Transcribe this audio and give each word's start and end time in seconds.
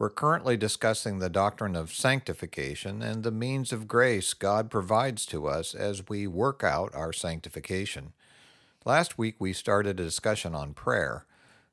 We're 0.00 0.08
currently 0.08 0.56
discussing 0.56 1.18
the 1.18 1.28
doctrine 1.28 1.76
of 1.76 1.92
sanctification 1.92 3.02
and 3.02 3.22
the 3.22 3.30
means 3.30 3.70
of 3.70 3.86
grace 3.86 4.32
God 4.32 4.70
provides 4.70 5.26
to 5.26 5.46
us 5.46 5.74
as 5.74 6.08
we 6.08 6.26
work 6.26 6.64
out 6.64 6.90
our 6.94 7.12
sanctification. 7.12 8.14
Last 8.86 9.18
week 9.18 9.34
we 9.38 9.52
started 9.52 10.00
a 10.00 10.04
discussion 10.04 10.54
on 10.54 10.72
prayer. 10.72 11.26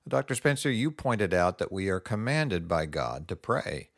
Dr. 0.05 0.36
Spencer, 0.36 0.70
you 0.70 0.91
pointed 0.91 1.34
out 1.34 1.58
that 1.59 1.72
we 1.72 1.88
are 1.88 2.02
commanded 2.02 2.67
by 2.67 2.86
God 2.86 3.30
to 3.30 3.38
pray. 3.38 3.91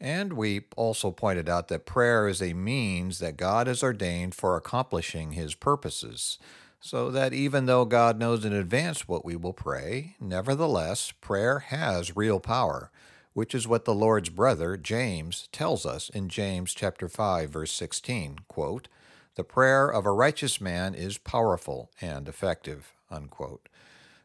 And 0.00 0.32
we 0.32 0.62
also 0.78 1.10
pointed 1.10 1.50
out 1.50 1.68
that 1.68 1.84
prayer 1.84 2.26
is 2.26 2.40
a 2.40 2.54
means 2.54 3.18
that 3.18 3.36
God 3.36 3.66
has 3.66 3.82
ordained 3.82 4.34
for 4.34 4.56
accomplishing 4.56 5.32
his 5.32 5.54
purposes, 5.54 6.38
so 6.80 7.10
that 7.10 7.34
even 7.34 7.66
though 7.66 7.84
God 7.84 8.18
knows 8.18 8.46
in 8.46 8.54
advance 8.54 9.06
what 9.06 9.26
we 9.26 9.36
will 9.36 9.52
pray, 9.52 10.16
nevertheless, 10.18 11.12
prayer 11.20 11.58
has 11.58 12.16
real 12.16 12.40
power, 12.40 12.90
which 13.34 13.54
is 13.54 13.68
what 13.68 13.84
the 13.84 13.94
Lord's 13.94 14.30
brother, 14.30 14.76
James, 14.76 15.48
tells 15.52 15.84
us 15.84 16.08
in 16.08 16.28
James 16.28 16.72
chapter 16.72 17.08
5 17.08 17.50
verse 17.50 17.72
16, 17.72 18.38
quote, 18.48 18.88
"The 19.34 19.44
prayer 19.44 19.88
of 19.88 20.06
a 20.06 20.12
righteous 20.12 20.60
man 20.60 20.94
is 20.94 21.18
powerful 21.18 21.90
and 22.00 22.28
effective." 22.28 22.92
Unquote. 23.10 23.68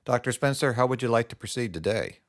Dr. 0.05 0.31
Spencer, 0.31 0.73
how 0.73 0.87
would 0.87 1.01
you 1.01 1.09
like 1.09 1.27
to 1.29 1.35
proceed 1.35 1.73
today? 1.73 2.19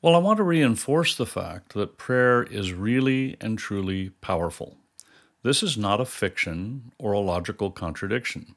Well, 0.00 0.14
I 0.14 0.18
want 0.18 0.38
to 0.38 0.42
reinforce 0.42 1.14
the 1.16 1.26
fact 1.26 1.74
that 1.74 1.98
prayer 1.98 2.42
is 2.42 2.72
really 2.72 3.36
and 3.40 3.58
truly 3.58 4.10
powerful. 4.20 4.76
This 5.42 5.62
is 5.62 5.76
not 5.76 6.00
a 6.00 6.04
fiction 6.04 6.92
or 6.98 7.12
a 7.12 7.20
logical 7.20 7.70
contradiction. 7.70 8.54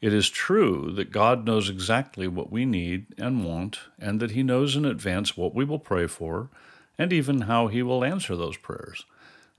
It 0.00 0.12
is 0.12 0.28
true 0.28 0.92
that 0.94 1.10
God 1.10 1.46
knows 1.46 1.70
exactly 1.70 2.28
what 2.28 2.52
we 2.52 2.66
need 2.66 3.06
and 3.16 3.44
want, 3.44 3.80
and 3.98 4.20
that 4.20 4.32
He 4.32 4.42
knows 4.42 4.76
in 4.76 4.84
advance 4.84 5.36
what 5.36 5.54
we 5.54 5.64
will 5.64 5.78
pray 5.78 6.06
for, 6.06 6.50
and 6.98 7.12
even 7.12 7.42
how 7.42 7.66
He 7.68 7.82
will 7.82 8.04
answer 8.04 8.36
those 8.36 8.56
prayers. 8.56 9.04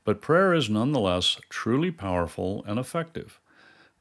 But 0.03 0.21
prayer 0.21 0.53
is 0.53 0.69
nonetheless 0.69 1.37
truly 1.49 1.91
powerful 1.91 2.63
and 2.65 2.79
effective. 2.79 3.39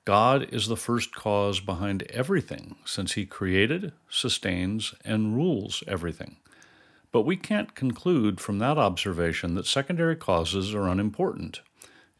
God 0.05 0.49
is 0.53 0.69
the 0.69 0.77
first 0.77 1.15
cause 1.15 1.59
behind 1.59 2.05
everything, 2.05 2.77
since 2.85 3.15
He 3.15 3.27
created, 3.27 3.93
sustains, 4.09 4.95
and 5.05 5.35
rules 5.35 5.83
everything. 5.87 6.37
But 7.11 7.23
we 7.23 7.37
can't 7.37 7.75
conclude 7.75 8.41
from 8.41 8.59
that 8.59 8.79
observation 8.79 9.55
that 9.55 9.67
secondary 9.67 10.17
causes 10.17 10.75
are 10.75 10.89
unimportant. 10.89 11.61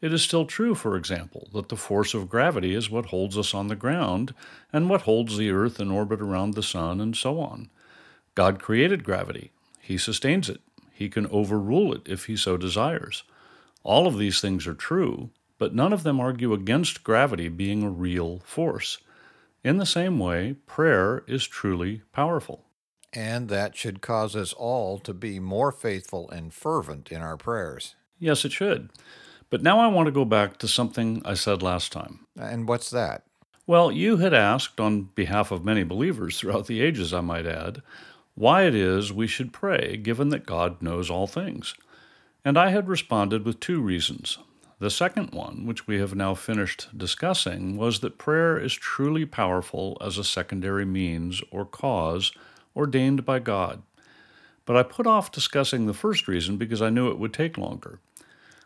It 0.01 0.13
is 0.13 0.21
still 0.21 0.45
true, 0.45 0.75
for 0.75 0.95
example, 0.95 1.47
that 1.53 1.69
the 1.69 1.75
force 1.75 2.13
of 2.13 2.29
gravity 2.29 2.73
is 2.73 2.89
what 2.89 3.07
holds 3.07 3.37
us 3.37 3.53
on 3.53 3.67
the 3.67 3.75
ground 3.75 4.33
and 4.71 4.89
what 4.89 5.01
holds 5.01 5.37
the 5.37 5.49
earth 5.49 5.79
in 5.79 5.89
orbit 5.89 6.21
around 6.21 6.53
the 6.53 6.63
sun, 6.63 7.01
and 7.01 7.15
so 7.15 7.39
on. 7.39 7.69
God 8.35 8.61
created 8.61 9.03
gravity. 9.03 9.51
He 9.81 9.97
sustains 9.97 10.49
it. 10.49 10.61
He 10.97 11.09
can 11.09 11.27
overrule 11.27 11.93
it 11.93 12.01
if 12.07 12.25
he 12.25 12.35
so 12.35 12.57
desires. 12.57 13.21
All 13.83 14.07
of 14.07 14.17
these 14.17 14.41
things 14.41 14.65
are 14.65 14.73
true, 14.73 15.29
but 15.59 15.75
none 15.75 15.93
of 15.93 16.01
them 16.01 16.19
argue 16.19 16.53
against 16.53 17.03
gravity 17.03 17.49
being 17.49 17.83
a 17.83 17.89
real 17.91 18.39
force. 18.39 18.97
In 19.63 19.77
the 19.77 19.85
same 19.85 20.17
way, 20.17 20.55
prayer 20.65 21.23
is 21.27 21.45
truly 21.45 22.01
powerful. 22.13 22.65
And 23.13 23.47
that 23.49 23.75
should 23.75 24.01
cause 24.01 24.35
us 24.35 24.53
all 24.53 24.97
to 24.99 25.13
be 25.13 25.39
more 25.39 25.71
faithful 25.71 26.31
and 26.31 26.51
fervent 26.51 27.11
in 27.11 27.21
our 27.21 27.37
prayers. 27.37 27.93
Yes, 28.17 28.43
it 28.43 28.51
should. 28.51 28.89
But 29.51 29.61
now 29.61 29.79
I 29.79 29.87
want 29.87 30.07
to 30.07 30.11
go 30.11 30.25
back 30.25 30.57
to 30.57 30.67
something 30.67 31.21
I 31.23 31.35
said 31.35 31.61
last 31.61 31.91
time. 31.91 32.25
And 32.39 32.67
what's 32.67 32.89
that? 32.89 33.23
Well, 33.67 33.91
you 33.91 34.17
had 34.17 34.33
asked, 34.33 34.79
on 34.79 35.09
behalf 35.13 35.51
of 35.51 35.63
many 35.63 35.83
believers 35.83 36.39
throughout 36.39 36.65
the 36.65 36.81
ages, 36.81 37.13
I 37.13 37.21
might 37.21 37.45
add, 37.45 37.83
why 38.37 38.65
it 38.65 38.75
is 38.75 39.11
we 39.11 39.25
should 39.25 39.51
pray, 39.51 39.97
given 39.97 40.29
that 40.29 40.45
God 40.45 40.79
knows 40.79 41.09
all 41.09 41.25
things. 41.25 41.73
And 42.45 42.55
I 42.55 42.69
had 42.69 42.87
responded 42.87 43.43
with 43.43 43.59
two 43.59 43.81
reasons. 43.81 44.37
The 44.77 44.91
second 44.91 45.31
one, 45.31 45.65
which 45.65 45.87
we 45.87 45.97
have 45.97 46.13
now 46.13 46.35
finished 46.35 46.95
discussing, 46.95 47.77
was 47.77 48.01
that 48.01 48.19
prayer 48.19 48.59
is 48.59 48.75
truly 48.75 49.25
powerful 49.25 49.97
as 50.01 50.19
a 50.19 50.23
secondary 50.23 50.85
means 50.85 51.41
or 51.49 51.65
cause 51.65 52.31
ordained 52.75 53.25
by 53.25 53.39
God. 53.39 53.81
But 54.65 54.77
I 54.77 54.83
put 54.83 55.07
off 55.07 55.31
discussing 55.31 55.87
the 55.87 55.93
first 55.95 56.27
reason 56.27 56.57
because 56.57 56.81
I 56.81 56.91
knew 56.91 57.09
it 57.09 57.17
would 57.17 57.33
take 57.33 57.57
longer. 57.57 57.99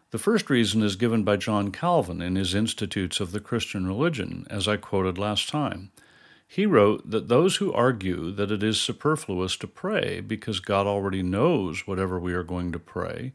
The 0.10 0.18
first 0.18 0.50
reason 0.50 0.84
is 0.84 0.98
given 0.98 1.24
by 1.24 1.38
John 1.38 1.72
Calvin 1.72 2.22
in 2.22 2.36
his 2.36 2.54
Institutes 2.54 3.22
of 3.22 3.32
the 3.32 3.40
Christian 3.40 3.88
Religion, 3.88 4.46
as 4.50 4.68
I 4.68 4.76
quoted 4.76 5.18
last 5.18 5.48
time. 5.48 5.92
He 6.54 6.66
wrote 6.66 7.10
that 7.10 7.30
those 7.30 7.56
who 7.56 7.72
argue 7.72 8.30
that 8.32 8.52
it 8.52 8.62
is 8.62 8.78
superfluous 8.78 9.56
to 9.56 9.68
pray 9.68 10.20
because 10.20 10.60
God 10.60 10.86
already 10.86 11.24
knows 11.24 11.88
whatever 11.88 12.20
we 12.20 12.34
are 12.34 12.44
going 12.44 12.74
to 12.74 12.78
pray, 12.78 13.32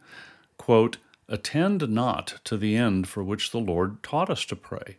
quote, 0.58 0.98
attend 1.26 1.88
not 1.88 2.40
to 2.44 2.58
the 2.58 2.76
end 2.76 3.08
for 3.08 3.24
which 3.24 3.52
the 3.52 3.58
Lord 3.58 4.02
taught 4.02 4.28
us 4.28 4.44
to 4.44 4.54
pray. 4.54 4.98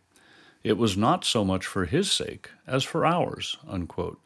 It 0.64 0.76
was 0.76 0.96
not 0.96 1.24
so 1.24 1.44
much 1.44 1.64
for 1.64 1.84
his 1.84 2.10
sake 2.10 2.50
as 2.66 2.82
for 2.82 3.06
ours, 3.06 3.56
unquote. 3.68 4.18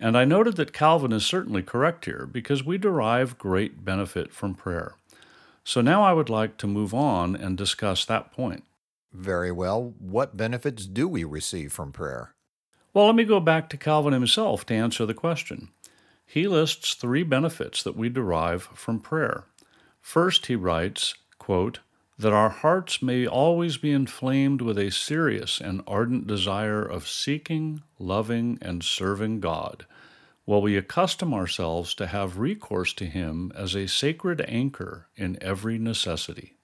And 0.00 0.16
I 0.16 0.24
noted 0.24 0.56
that 0.56 0.72
Calvin 0.72 1.12
is 1.12 1.26
certainly 1.26 1.62
correct 1.62 2.06
here 2.06 2.24
because 2.24 2.64
we 2.64 2.78
derive 2.78 3.36
great 3.36 3.84
benefit 3.84 4.32
from 4.32 4.54
prayer. 4.54 4.94
So 5.64 5.82
now 5.82 6.02
I 6.02 6.14
would 6.14 6.30
like 6.30 6.56
to 6.56 6.66
move 6.66 6.94
on 6.94 7.36
and 7.36 7.58
discuss 7.58 8.06
that 8.06 8.32
point. 8.32 8.64
Very 9.12 9.52
well. 9.52 9.92
What 9.98 10.34
benefits 10.34 10.86
do 10.86 11.06
we 11.06 11.24
receive 11.24 11.74
from 11.74 11.92
prayer? 11.92 12.32
Well, 12.92 13.06
let 13.06 13.14
me 13.14 13.24
go 13.24 13.40
back 13.40 13.68
to 13.70 13.76
Calvin 13.76 14.12
himself 14.12 14.66
to 14.66 14.74
answer 14.74 15.06
the 15.06 15.14
question. 15.14 15.68
He 16.26 16.46
lists 16.46 16.94
three 16.94 17.22
benefits 17.22 17.82
that 17.82 17.96
we 17.96 18.08
derive 18.08 18.64
from 18.74 19.00
prayer. 19.00 19.44
First, 20.00 20.46
he 20.46 20.56
writes, 20.56 21.14
quote, 21.38 21.80
that 22.18 22.32
our 22.32 22.50
hearts 22.50 23.00
may 23.00 23.26
always 23.26 23.76
be 23.76 23.92
inflamed 23.92 24.60
with 24.60 24.76
a 24.76 24.90
serious 24.90 25.60
and 25.60 25.82
ardent 25.86 26.26
desire 26.26 26.82
of 26.82 27.08
seeking, 27.08 27.82
loving, 27.98 28.58
and 28.60 28.82
serving 28.82 29.40
God, 29.40 29.86
while 30.44 30.60
we 30.60 30.76
accustom 30.76 31.32
ourselves 31.32 31.94
to 31.94 32.08
have 32.08 32.38
recourse 32.38 32.92
to 32.94 33.06
Him 33.06 33.52
as 33.54 33.76
a 33.76 33.86
sacred 33.86 34.44
anchor 34.48 35.06
in 35.16 35.38
every 35.40 35.78
necessity. 35.78 36.57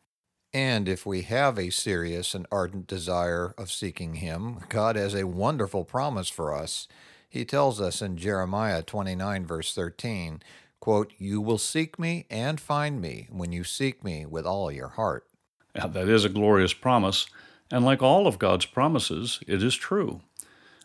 And 0.54 0.88
if 0.88 1.04
we 1.04 1.22
have 1.22 1.59
a 1.59 1.70
serious 1.70 2.32
and 2.32 2.47
ardent 2.53 2.87
desire 2.87 3.54
of 3.59 3.72
seeking 3.72 4.15
Him, 4.15 4.60
God 4.69 4.94
has 4.94 5.12
a 5.12 5.26
wonderful 5.26 5.84
promise 5.84 6.28
for 6.28 6.54
us. 6.54 6.87
He 7.28 7.44
tells 7.44 7.81
us 7.81 8.00
in 8.00 8.16
Jeremiah 8.16 8.84
29, 8.84 9.44
verse 9.44 9.75
13, 9.75 10.41
quote, 10.78 11.12
You 11.19 11.41
will 11.41 11.59
seek 11.59 11.98
me 11.98 12.26
and 12.31 12.60
find 12.60 13.00
me 13.00 13.26
when 13.32 13.50
you 13.50 13.64
seek 13.64 14.04
me 14.04 14.26
with 14.26 14.47
all 14.47 14.70
your 14.70 14.91
heart. 14.91 15.26
Now, 15.75 15.88
that 15.88 16.09
is 16.09 16.25
a 16.25 16.28
glorious 16.28 16.72
promise, 16.72 17.26
and 17.72 17.84
like 17.84 18.00
all 18.00 18.28
of 18.28 18.38
God's 18.38 18.66
promises, 18.66 19.41
it 19.48 19.60
is 19.60 19.75
true. 19.75 20.20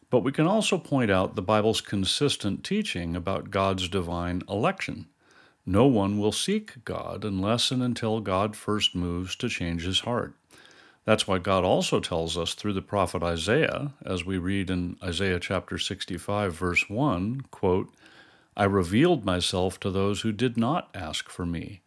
But 0.10 0.22
we 0.22 0.32
can 0.32 0.48
also 0.48 0.80
point 0.80 1.12
out 1.12 1.36
the 1.36 1.44
Bible's 1.44 1.82
consistent 1.82 2.64
teaching 2.64 3.16
about 3.16 3.52
God's 3.52 3.88
divine 3.88 4.42
election. 4.50 5.06
No 5.70 5.86
one 5.86 6.18
will 6.18 6.32
seek 6.32 6.84
God 6.84 7.24
unless 7.24 7.70
and 7.70 7.84
until 7.84 8.22
God 8.22 8.56
first 8.56 8.96
moves 8.96 9.36
to 9.36 9.48
change 9.48 9.86
his 9.86 10.00
heart. 10.00 10.34
That's 11.06 11.28
why 11.28 11.38
God 11.38 11.64
also 11.64 12.00
tells 12.00 12.40
us 12.40 12.56
through 12.56 12.74
the 12.74 12.82
prophet 12.82 13.22
Isaiah, 13.22 13.94
as 14.04 14.26
we 14.26 14.40
read 14.40 14.72
in 14.72 14.98
Isaiah 15.04 15.40
chapter 15.40 15.78
65, 15.78 16.56
verse 16.56 16.90
1, 16.90 17.42
quote, 17.52 17.94
I 18.58 18.64
revealed 18.64 19.26
myself 19.26 19.80
to 19.82 19.92
those 19.92 20.22
who 20.22 20.32
did 20.32 20.58
not 20.58 20.90
ask 20.96 21.30
for 21.30 21.46
me. 21.46 21.82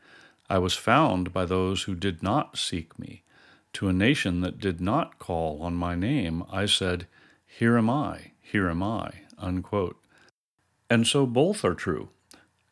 I 0.49 0.59
was 0.59 0.75
found 0.75 1.33
by 1.33 1.45
those 1.45 1.83
who 1.83 1.97
did 1.97 2.23
not 2.23 2.57
seek 2.57 2.97
me. 3.01 3.25
To 3.73 3.89
a 3.89 3.93
nation 3.93 4.43
that 4.43 4.61
did 4.61 4.81
not 4.81 5.19
call 5.19 5.61
on 5.61 5.75
my 5.75 5.97
name, 5.97 6.45
I 6.53 6.67
said, 6.67 7.09
Here 7.45 7.77
am 7.77 7.91
I, 7.91 8.31
here 8.41 8.71
am 8.71 8.81
I. 8.81 9.11
Unquote. 9.39 10.01
And 10.89 11.05
so 11.05 11.27
both 11.27 11.65
are 11.65 11.75
true. 11.75 12.11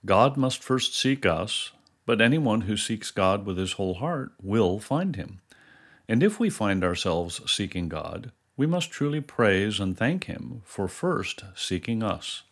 God 0.06 0.36
must 0.36 0.62
first 0.62 0.98
seek 0.98 1.26
us, 1.26 1.72
but 2.06 2.20
anyone 2.20 2.62
who 2.62 2.76
seeks 2.76 3.10
God 3.10 3.46
with 3.46 3.58
his 3.58 3.72
whole 3.74 3.94
heart 3.94 4.32
will 4.42 4.78
find 4.80 5.16
him. 5.16 5.40
And 6.08 6.22
if 6.22 6.40
we 6.40 6.50
find 6.50 6.84
ourselves 6.84 7.40
seeking 7.50 7.88
God, 7.88 8.32
we 8.56 8.66
must 8.66 8.90
truly 8.90 9.20
praise 9.20 9.80
and 9.80 9.96
thank 9.96 10.24
him 10.24 10.62
for 10.64 10.88
first 10.88 11.44
seeking 11.54 12.02
us. 12.02 12.42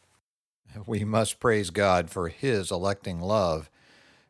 We 0.87 1.05
must 1.05 1.41
praise 1.41 1.71
God 1.71 2.11
for 2.11 2.29
his 2.29 2.71
electing 2.71 3.21
love 3.21 3.69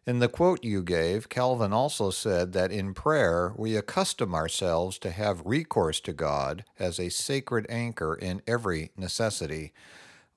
In 0.06 0.20
the 0.20 0.28
quote 0.28 0.64
you 0.64 0.82
gave, 0.82 1.28
Calvin 1.28 1.72
also 1.72 2.10
said 2.10 2.52
that 2.54 2.72
in 2.72 2.94
prayer 2.94 3.52
we 3.56 3.76
accustom 3.76 4.34
ourselves 4.34 4.98
to 5.00 5.10
have 5.12 5.46
recourse 5.46 6.00
to 6.00 6.12
God 6.14 6.64
as 6.78 6.98
a 6.98 7.10
sacred 7.10 7.66
anchor 7.68 8.14
in 8.14 8.42
every 8.46 8.90
necessity, 8.96 9.72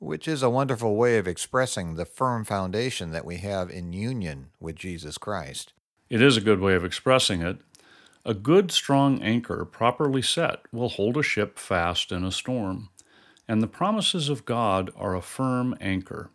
which 0.02 0.28
is 0.28 0.42
a 0.42 0.50
wonderful 0.50 0.96
way 0.96 1.20
of 1.20 1.28
expressing 1.28 1.94
the 1.94 2.06
firm 2.06 2.44
foundation 2.44 3.12
that 3.12 3.24
we 3.24 3.38
have 3.38 3.70
in 3.70 3.94
union 3.94 4.50
with 4.60 4.76
Jesus 4.76 5.20
Christ. 5.20 5.74
It 6.10 6.24
is 6.24 6.36
a 6.36 6.42
good 6.42 6.60
way 6.60 6.74
of 6.74 6.84
expressing 6.84 7.44
it. 7.44 7.60
A 8.26 8.34
good, 8.34 8.72
strong 8.72 9.22
anchor, 9.22 9.64
properly 9.64 10.24
set, 10.24 10.62
will 10.72 10.90
hold 10.90 11.18
a 11.18 11.24
ship 11.24 11.60
fast 11.60 12.12
in 12.12 12.24
a 12.24 12.32
storm. 12.32 12.90
And 13.48 13.62
the 13.62 13.68
promises 13.68 14.28
of 14.28 14.44
God 14.44 14.90
are 14.96 15.16
a 15.16 15.22
firm 15.22 15.76
anchor. 15.80 16.32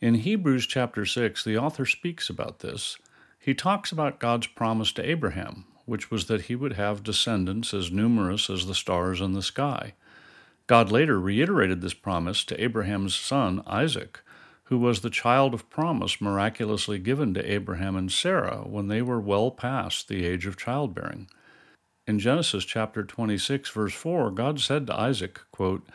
In 0.00 0.14
Hebrews 0.14 0.66
chapter 0.66 1.06
6, 1.06 1.44
the 1.44 1.56
author 1.56 1.86
speaks 1.86 2.28
about 2.28 2.58
this. 2.58 2.98
He 3.38 3.54
talks 3.54 3.92
about 3.92 4.18
God's 4.18 4.48
promise 4.48 4.90
to 4.94 5.08
Abraham, 5.08 5.66
which 5.86 6.10
was 6.10 6.26
that 6.26 6.42
he 6.42 6.56
would 6.56 6.72
have 6.72 7.04
descendants 7.04 7.72
as 7.72 7.92
numerous 7.92 8.50
as 8.50 8.66
the 8.66 8.74
stars 8.74 9.20
in 9.20 9.34
the 9.34 9.42
sky. 9.42 9.94
God 10.68 10.92
later 10.92 11.18
reiterated 11.18 11.80
this 11.80 11.94
promise 11.94 12.44
to 12.44 12.62
Abraham's 12.62 13.14
son, 13.14 13.62
Isaac, 13.66 14.20
who 14.64 14.76
was 14.76 15.00
the 15.00 15.08
child 15.08 15.54
of 15.54 15.70
promise 15.70 16.20
miraculously 16.20 16.98
given 16.98 17.32
to 17.34 17.52
Abraham 17.52 17.96
and 17.96 18.12
Sarah 18.12 18.58
when 18.66 18.88
they 18.88 19.00
were 19.00 19.18
well 19.18 19.50
past 19.50 20.08
the 20.08 20.26
age 20.26 20.44
of 20.44 20.58
childbearing. 20.58 21.26
In 22.06 22.18
Genesis 22.18 22.66
chapter 22.66 23.02
26, 23.02 23.70
verse 23.70 23.94
4, 23.94 24.30
God 24.30 24.60
said 24.60 24.86
to 24.86 24.94
Isaac, 24.94 25.40
quote, 25.52 25.88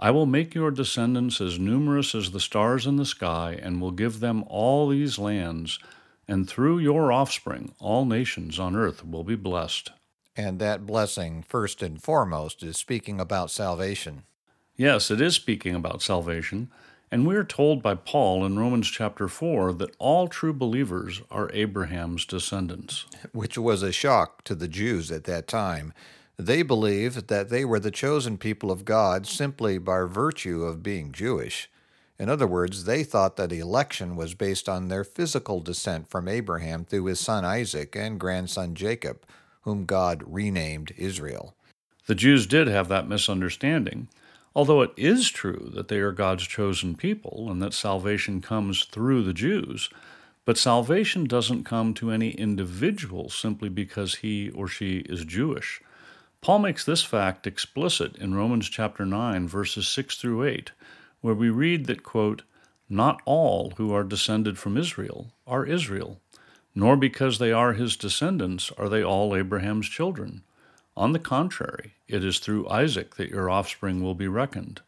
I 0.00 0.10
will 0.10 0.26
make 0.26 0.52
your 0.52 0.72
descendants 0.72 1.40
as 1.40 1.60
numerous 1.60 2.12
as 2.12 2.32
the 2.32 2.40
stars 2.40 2.86
in 2.86 2.96
the 2.96 3.06
sky, 3.06 3.56
and 3.62 3.80
will 3.80 3.92
give 3.92 4.18
them 4.18 4.42
all 4.48 4.88
these 4.88 5.18
lands, 5.18 5.78
and 6.26 6.48
through 6.48 6.78
your 6.78 7.12
offspring 7.12 7.72
all 7.78 8.04
nations 8.04 8.58
on 8.58 8.74
earth 8.74 9.06
will 9.06 9.24
be 9.24 9.36
blessed. 9.36 9.92
And 10.38 10.60
that 10.60 10.86
blessing, 10.86 11.42
first 11.42 11.82
and 11.82 12.00
foremost, 12.00 12.62
is 12.62 12.76
speaking 12.76 13.20
about 13.20 13.50
salvation. 13.50 14.22
Yes, 14.76 15.10
it 15.10 15.20
is 15.20 15.34
speaking 15.34 15.74
about 15.74 16.00
salvation. 16.00 16.70
And 17.10 17.26
we 17.26 17.34
are 17.34 17.42
told 17.42 17.82
by 17.82 17.96
Paul 17.96 18.44
in 18.46 18.56
Romans 18.56 18.86
chapter 18.86 19.26
4 19.26 19.72
that 19.72 19.96
all 19.98 20.28
true 20.28 20.52
believers 20.52 21.22
are 21.28 21.50
Abraham's 21.52 22.24
descendants. 22.24 23.06
Which 23.32 23.58
was 23.58 23.82
a 23.82 23.90
shock 23.90 24.44
to 24.44 24.54
the 24.54 24.68
Jews 24.68 25.10
at 25.10 25.24
that 25.24 25.48
time. 25.48 25.92
They 26.36 26.62
believed 26.62 27.26
that 27.26 27.48
they 27.48 27.64
were 27.64 27.80
the 27.80 27.90
chosen 27.90 28.38
people 28.38 28.70
of 28.70 28.84
God 28.84 29.26
simply 29.26 29.76
by 29.78 30.02
virtue 30.02 30.62
of 30.62 30.84
being 30.84 31.10
Jewish. 31.10 31.68
In 32.16 32.28
other 32.28 32.46
words, 32.46 32.84
they 32.84 33.02
thought 33.02 33.34
that 33.38 33.50
election 33.50 34.14
was 34.14 34.34
based 34.34 34.68
on 34.68 34.86
their 34.86 35.02
physical 35.02 35.58
descent 35.58 36.08
from 36.08 36.28
Abraham 36.28 36.84
through 36.84 37.06
his 37.06 37.18
son 37.18 37.44
Isaac 37.44 37.96
and 37.96 38.20
grandson 38.20 38.76
Jacob, 38.76 39.24
whom 39.62 39.84
God 39.84 40.22
renamed 40.26 40.92
Israel. 40.96 41.54
The 42.06 42.14
Jews 42.14 42.46
did 42.46 42.68
have 42.68 42.88
that 42.88 43.08
misunderstanding. 43.08 44.08
Although 44.54 44.82
it 44.82 44.92
is 44.96 45.28
true 45.30 45.70
that 45.74 45.88
they 45.88 45.98
are 45.98 46.12
God's 46.12 46.44
chosen 46.46 46.96
people 46.96 47.48
and 47.50 47.62
that 47.62 47.74
salvation 47.74 48.40
comes 48.40 48.84
through 48.84 49.22
the 49.22 49.34
Jews, 49.34 49.90
but 50.44 50.56
salvation 50.56 51.26
doesn't 51.26 51.64
come 51.64 51.92
to 51.94 52.10
any 52.10 52.30
individual 52.30 53.28
simply 53.28 53.68
because 53.68 54.16
he 54.16 54.50
or 54.50 54.66
she 54.66 55.00
is 55.00 55.24
Jewish. 55.24 55.82
Paul 56.40 56.60
makes 56.60 56.84
this 56.84 57.02
fact 57.02 57.46
explicit 57.46 58.16
in 58.16 58.34
Romans 58.34 58.68
chapter 58.68 59.04
9 59.04 59.46
verses 59.46 59.86
6 59.88 60.16
through 60.16 60.44
8, 60.44 60.72
where 61.20 61.34
we 61.34 61.50
read 61.50 61.86
that 61.86 62.02
quote, 62.02 62.42
not 62.88 63.20
all 63.26 63.74
who 63.76 63.92
are 63.92 64.04
descended 64.04 64.58
from 64.58 64.78
Israel 64.78 65.32
are 65.46 65.66
Israel, 65.66 66.20
nor 66.74 66.96
because 66.96 67.38
they 67.38 67.52
are 67.52 67.72
his 67.72 67.96
descendants 67.96 68.70
are 68.78 68.88
they 68.88 69.02
all 69.02 69.34
Abraham's 69.34 69.88
children. 69.88 70.42
On 70.96 71.12
the 71.12 71.18
contrary, 71.18 71.94
it 72.08 72.24
is 72.24 72.38
through 72.38 72.68
Isaac 72.68 73.16
that 73.16 73.30
your 73.30 73.48
offspring 73.48 74.02
will 74.02 74.14
be 74.14 74.28
reckoned. 74.28 74.80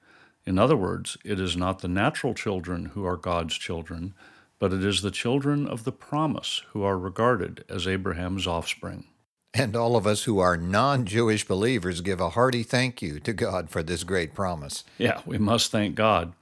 In 0.44 0.58
other 0.58 0.76
words, 0.76 1.16
it 1.24 1.38
is 1.38 1.56
not 1.56 1.80
the 1.80 1.88
natural 1.88 2.34
children 2.34 2.86
who 2.86 3.04
are 3.04 3.16
God's 3.16 3.56
children, 3.56 4.14
but 4.58 4.72
it 4.72 4.84
is 4.84 5.02
the 5.02 5.10
children 5.10 5.66
of 5.68 5.84
the 5.84 5.92
promise 5.92 6.62
who 6.70 6.82
are 6.82 6.98
regarded 6.98 7.64
as 7.68 7.86
Abraham's 7.86 8.46
offspring. 8.46 9.04
And 9.52 9.74
all 9.74 9.96
of 9.96 10.06
us 10.06 10.24
who 10.24 10.38
are 10.38 10.56
non 10.56 11.04
Jewish 11.04 11.46
believers 11.46 12.00
give 12.00 12.20
a 12.20 12.30
hearty 12.30 12.62
thank 12.62 13.02
you 13.02 13.18
to 13.20 13.32
God 13.32 13.68
for 13.68 13.82
this 13.82 14.04
great 14.04 14.34
promise. 14.34 14.84
Yeah, 14.96 15.20
we 15.26 15.38
must 15.38 15.70
thank 15.70 15.96
God. 15.96 16.32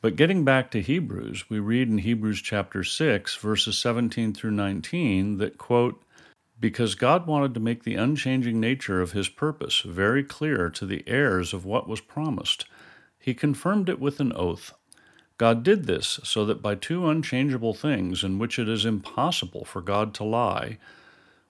But 0.00 0.14
getting 0.14 0.44
back 0.44 0.70
to 0.70 0.80
Hebrews, 0.80 1.50
we 1.50 1.58
read 1.58 1.88
in 1.88 1.98
Hebrews 1.98 2.40
chapter 2.40 2.84
6, 2.84 3.34
verses 3.34 3.76
17 3.78 4.32
through 4.32 4.52
19, 4.52 5.38
that, 5.38 5.58
quote, 5.58 6.00
because 6.60 6.94
God 6.94 7.26
wanted 7.26 7.52
to 7.54 7.60
make 7.60 7.82
the 7.82 7.96
unchanging 7.96 8.60
nature 8.60 9.00
of 9.00 9.10
his 9.10 9.28
purpose 9.28 9.80
very 9.80 10.22
clear 10.22 10.70
to 10.70 10.86
the 10.86 11.02
heirs 11.08 11.52
of 11.52 11.64
what 11.64 11.88
was 11.88 12.00
promised, 12.00 12.64
he 13.18 13.34
confirmed 13.34 13.88
it 13.88 13.98
with 13.98 14.20
an 14.20 14.32
oath. 14.36 14.72
God 15.36 15.64
did 15.64 15.86
this 15.86 16.20
so 16.22 16.44
that 16.44 16.62
by 16.62 16.76
two 16.76 17.08
unchangeable 17.08 17.74
things 17.74 18.22
in 18.22 18.38
which 18.38 18.60
it 18.60 18.68
is 18.68 18.84
impossible 18.84 19.64
for 19.64 19.80
God 19.80 20.14
to 20.14 20.24
lie, 20.24 20.78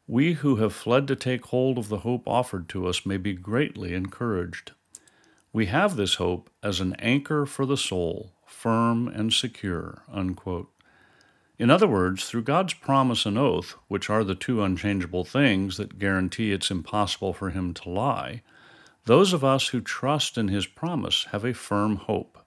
we 0.07 0.35
who 0.35 0.57
have 0.57 0.73
fled 0.73 1.07
to 1.09 1.17
take 1.17 1.45
hold 1.47 1.77
of 1.77 1.91
the 1.91 1.99
hope 1.99 2.27
offered 2.27 2.67
to 2.71 2.87
us 2.87 3.05
may 3.05 3.19
be 3.19 3.35
greatly 3.35 3.93
encouraged. 3.93 4.73
We 5.53 5.67
have 5.67 5.97
this 5.97 6.15
hope 6.15 6.49
as 6.63 6.81
an 6.81 6.95
anchor 6.95 7.45
for 7.45 7.67
the 7.67 7.77
soul, 7.77 8.33
firm 8.49 9.09
and 9.09 9.33
secure. 9.33 10.03
Unquote. 10.13 10.71
In 11.59 11.71
other 11.71 11.89
words, 11.89 12.25
through 12.25 12.43
God's 12.43 12.75
promise 12.75 13.27
and 13.27 13.37
oath, 13.37 13.77
which 13.89 14.09
are 14.09 14.23
the 14.23 14.37
two 14.37 14.63
unchangeable 14.63 15.25
things 15.25 15.77
that 15.77 15.99
guarantee 15.99 16.53
it's 16.53 16.71
impossible 16.71 17.33
for 17.33 17.51
Him 17.51 17.75
to 17.75 17.91
lie, 17.91 18.43
those 19.07 19.33
of 19.33 19.43
us 19.43 19.69
who 19.69 19.81
trust 19.81 20.39
in 20.39 20.49
His 20.49 20.67
promise 20.67 21.27
have 21.33 21.45
a 21.45 21.55
firm 21.55 21.97
hope. 21.97 22.39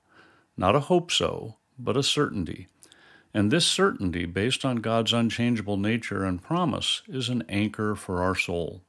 Not 0.56 0.75
a 0.75 0.81
hope 0.81 1.12
so, 1.12 1.57
but 1.77 1.98
a 1.98 2.03
certainty. 2.03 2.68
And 3.33 3.51
this 3.51 3.65
certainty, 3.65 4.25
based 4.25 4.63
on 4.63 4.77
God's 4.77 5.13
unchangeable 5.13 5.77
nature 5.77 6.24
and 6.24 6.42
promise, 6.42 7.01
is 7.07 7.30
an 7.30 7.44
anchor 7.50 7.95
for 7.95 8.21
our 8.21 8.36
soul. 8.36 8.81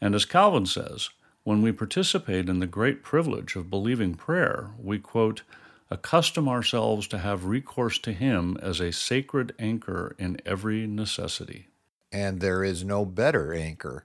And 0.00 0.14
as 0.14 0.24
Calvin 0.24 0.66
says, 0.66 1.10
when 1.44 1.62
we 1.62 1.72
participate 1.72 2.48
in 2.48 2.60
the 2.60 2.66
great 2.66 3.02
privilege 3.02 3.56
of 3.56 3.70
believing 3.70 4.14
prayer, 4.14 4.70
we 4.78 4.98
quote, 4.98 5.42
accustom 5.90 6.48
ourselves 6.48 7.06
to 7.08 7.18
have 7.18 7.44
recourse 7.44 7.98
to 7.98 8.12
Him 8.12 8.58
as 8.60 8.80
a 8.80 8.92
sacred 8.92 9.54
anchor 9.58 10.14
in 10.18 10.38
every 10.44 10.86
necessity. 10.86 11.68
And 12.12 12.40
there 12.40 12.64
is 12.64 12.84
no 12.84 13.04
better 13.04 13.54
anchor. 13.54 14.04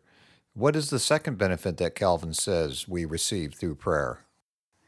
What 0.54 0.76
is 0.76 0.90
the 0.90 1.00
second 1.00 1.38
benefit 1.38 1.78
that 1.78 1.96
Calvin 1.96 2.34
says 2.34 2.88
we 2.88 3.06
receive 3.06 3.54
through 3.56 3.76
prayer? 3.76 4.20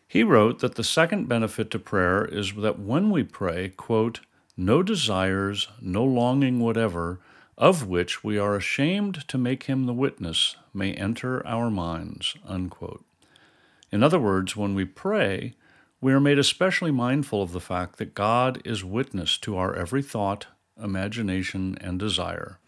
He 0.07 0.23
wrote 0.23 0.59
that 0.59 0.75
the 0.75 0.83
second 0.83 1.27
benefit 1.27 1.71
to 1.71 1.79
prayer 1.79 2.23
is 2.25 2.53
that 2.53 2.79
when 2.79 3.09
we 3.09 3.23
pray, 3.23 3.69
quote, 3.69 4.21
no 4.55 4.83
desires, 4.83 5.67
no 5.81 6.03
longing 6.03 6.59
whatever, 6.59 7.19
of 7.57 7.87
which 7.87 8.23
we 8.23 8.37
are 8.37 8.55
ashamed 8.55 9.27
to 9.27 9.37
make 9.37 9.63
him 9.63 9.85
the 9.85 9.93
witness, 9.93 10.55
may 10.73 10.93
enter 10.93 11.45
our 11.47 11.69
minds. 11.69 12.35
Unquote. 12.45 13.03
In 13.91 14.03
other 14.03 14.19
words, 14.19 14.55
when 14.55 14.75
we 14.75 14.85
pray, 14.85 15.55
we 16.05 16.13
are 16.13 16.19
made 16.19 16.37
especially 16.37 16.91
mindful 16.91 17.41
of 17.41 17.51
the 17.51 17.59
fact 17.59 17.97
that 17.97 18.13
God 18.13 18.61
is 18.63 18.83
witness 18.83 19.39
to 19.39 19.57
our 19.57 19.73
every 19.73 20.03
thought, 20.03 20.45
imagination, 20.79 21.75
and 21.81 21.97
desire, 21.97 22.59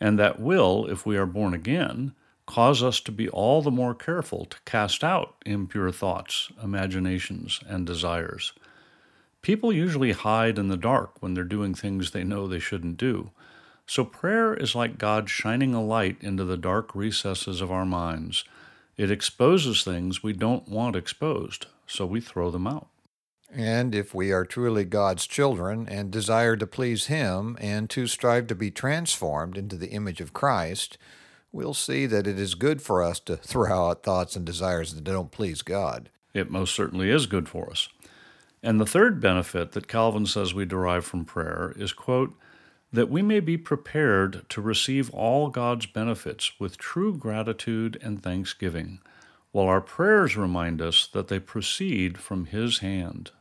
and 0.00 0.16
that 0.20 0.38
will, 0.38 0.86
if 0.86 1.04
we 1.04 1.16
are 1.16 1.26
born 1.26 1.52
again, 1.52 2.12
cause 2.46 2.80
us 2.80 3.00
to 3.00 3.10
be 3.10 3.28
all 3.30 3.60
the 3.60 3.72
more 3.72 3.92
careful 3.92 4.44
to 4.44 4.56
cast 4.64 5.02
out 5.02 5.34
impure 5.44 5.90
thoughts, 5.90 6.52
imaginations, 6.62 7.58
and 7.66 7.86
desires. 7.86 8.52
People 9.42 9.72
usually 9.72 10.12
hide 10.12 10.56
in 10.56 10.68
the 10.68 10.76
dark 10.76 11.20
when 11.20 11.34
they're 11.34 11.42
doing 11.42 11.74
things 11.74 12.12
they 12.12 12.22
know 12.22 12.46
they 12.46 12.60
shouldn't 12.60 12.98
do. 12.98 13.32
So 13.84 14.04
prayer 14.04 14.54
is 14.54 14.76
like 14.76 14.96
God 14.96 15.28
shining 15.28 15.74
a 15.74 15.82
light 15.82 16.18
into 16.20 16.44
the 16.44 16.56
dark 16.56 16.94
recesses 16.94 17.60
of 17.60 17.72
our 17.72 17.84
minds. 17.84 18.44
It 18.96 19.10
exposes 19.10 19.82
things 19.82 20.22
we 20.22 20.34
don't 20.34 20.68
want 20.68 20.94
exposed, 20.94 21.66
so 21.90 22.06
we 22.06 22.20
throw 22.20 22.50
them 22.50 22.66
out. 22.66 22.88
And 23.52 23.94
if 23.94 24.14
we 24.14 24.30
are 24.30 24.44
truly 24.44 24.84
God's 24.84 25.26
children 25.26 25.88
and 25.88 26.10
desire 26.10 26.56
to 26.56 26.66
please 26.66 27.06
Him 27.06 27.56
and 27.60 27.90
to 27.90 28.06
strive 28.06 28.46
to 28.46 28.54
be 28.54 28.70
transformed 28.70 29.58
into 29.58 29.76
the 29.76 29.90
image 29.90 30.20
of 30.20 30.32
Christ, 30.32 30.98
we'll 31.50 31.74
see 31.74 32.06
that 32.06 32.28
it 32.28 32.38
is 32.38 32.54
good 32.54 32.80
for 32.80 33.02
us 33.02 33.18
to 33.20 33.36
throw 33.38 33.90
out 33.90 34.02
thoughts 34.02 34.36
and 34.36 34.44
desires 34.44 34.94
that 34.94 35.04
don't 35.04 35.32
please 35.32 35.62
God. 35.62 36.10
It 36.32 36.50
most 36.50 36.74
certainly 36.74 37.10
is 37.10 37.26
good 37.26 37.48
for 37.48 37.70
us. 37.70 37.88
And 38.62 38.80
the 38.80 38.86
third 38.86 39.20
benefit 39.20 39.72
that 39.72 39.88
Calvin 39.88 40.26
says 40.26 40.54
we 40.54 40.64
derive 40.64 41.04
from 41.04 41.24
prayer 41.24 41.72
is, 41.76 41.92
quote, 41.92 42.34
that 42.92 43.08
we 43.08 43.22
may 43.22 43.40
be 43.40 43.56
prepared 43.56 44.48
to 44.50 44.60
receive 44.60 45.10
all 45.10 45.48
God's 45.48 45.86
benefits 45.86 46.58
with 46.58 46.76
true 46.76 47.16
gratitude 47.16 47.98
and 48.02 48.22
thanksgiving, 48.22 49.00
while 49.52 49.66
our 49.66 49.80
prayers 49.80 50.36
remind 50.36 50.80
us 50.80 51.08
that 51.12 51.28
they 51.28 51.40
proceed 51.40 52.18
from 52.18 52.46
His 52.46 52.78
hand. 52.78 53.32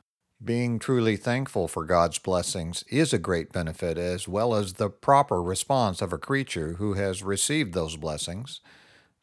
Being 0.43 0.79
truly 0.79 1.17
thankful 1.17 1.67
for 1.67 1.83
God's 1.83 2.17
blessings 2.17 2.83
is 2.89 3.11
a 3.11 3.19
great 3.19 3.51
benefit, 3.51 3.97
as 3.97 4.27
well 4.27 4.55
as 4.55 4.73
the 4.73 4.89
proper 4.89 5.41
response 5.41 6.01
of 6.01 6.13
a 6.13 6.17
creature 6.17 6.73
who 6.73 6.93
has 6.93 7.23
received 7.23 7.73
those 7.73 7.97
blessings. 7.97 8.61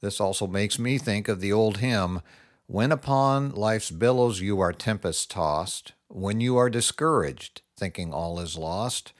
This 0.02 0.20
also 0.20 0.46
makes 0.46 0.78
me 0.78 0.98
think 0.98 1.26
of 1.26 1.40
the 1.40 1.52
old 1.52 1.78
hymn 1.78 2.20
When 2.66 2.92
upon 2.92 3.52
life's 3.52 3.90
billows 3.90 4.40
you 4.40 4.60
are 4.60 4.72
tempest 4.72 5.30
tossed, 5.30 5.92
when 6.08 6.40
you 6.40 6.56
are 6.58 6.68
discouraged, 6.68 7.62
thinking 7.76 8.12
all 8.12 8.38
is 8.38 8.58
lost, 8.58 9.12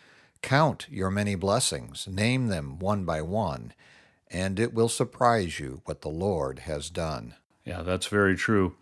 count 0.42 0.86
your 0.90 1.10
many 1.10 1.34
blessings, 1.34 2.06
name 2.06 2.48
them 2.48 2.78
one 2.78 3.04
by 3.04 3.22
one, 3.22 3.72
and 4.30 4.60
it 4.60 4.74
will 4.74 4.88
surprise 4.88 5.58
you 5.58 5.80
what 5.86 6.02
the 6.02 6.08
Lord 6.08 6.60
has 6.60 6.90
done. 6.90 7.34
Yeah, 7.66 7.82
that's 7.82 8.06
very 8.06 8.36
true. 8.36 8.76